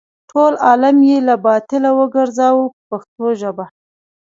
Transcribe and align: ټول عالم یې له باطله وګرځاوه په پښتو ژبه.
ټول 0.29 0.53
عالم 0.67 0.97
یې 1.09 1.17
له 1.27 1.35
باطله 1.45 1.89
وګرځاوه 1.99 2.65
په 2.73 2.75
پښتو 2.89 3.25
ژبه. 3.41 3.65